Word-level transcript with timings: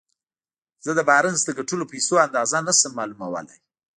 زه 0.85 0.91
د 0.95 0.99
بارنس 1.09 1.41
د 1.45 1.49
ګټلو 1.59 1.85
پيسو 1.91 2.13
اندازه 2.25 2.57
نه 2.67 2.73
شم 2.79 2.91
معلومولای. 2.99 3.59